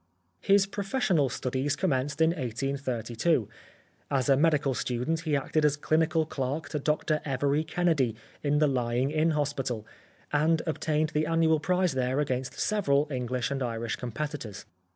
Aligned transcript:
His 0.39 0.65
professional 0.65 1.29
studies 1.29 1.75
commenced 1.75 2.21
in 2.21 2.31
1832. 2.31 3.47
As 4.09 4.29
a 4.29 4.35
medical 4.35 4.73
student 4.73 5.19
he 5.19 5.35
acted 5.35 5.63
as 5.63 5.77
clinical 5.77 6.25
clerk 6.25 6.69
to 6.69 6.79
Dr 6.79 7.21
Evory 7.23 7.63
Kennedy 7.63 8.15
in 8.41 8.57
the 8.57 8.65
Lying 8.65 9.11
In 9.11 9.29
Hospital, 9.37 9.85
and 10.33 10.63
obtained 10.65 11.09
the 11.09 11.27
annual 11.27 11.59
prize 11.59 11.91
there 11.93 12.19
against 12.19 12.59
several 12.59 13.07
English 13.11 13.51
and 13.51 13.61
Irish 13.61 13.95
competitors. 13.95 14.65